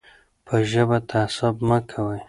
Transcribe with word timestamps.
په 0.45 0.55
ژبه 0.71 0.97
تعصب 1.09 1.55
مه 1.67 1.79
کوئ. 1.91 2.19